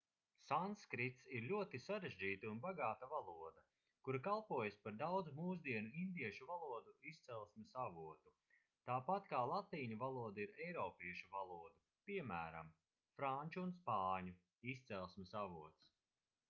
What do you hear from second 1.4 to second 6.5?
ļoti sarežģīta un bagāta valoda kura kalpojusi par daudzu mūsdienu indiešu